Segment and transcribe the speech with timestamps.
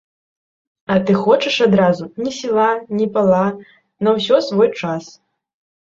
[0.93, 2.67] А ты хочаш адразу, ні села,
[2.97, 3.45] ні пала,
[4.09, 5.03] на ўсё свой час.